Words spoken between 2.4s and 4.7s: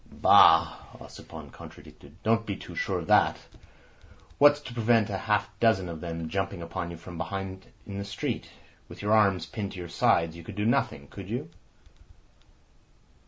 be too sure of that. What's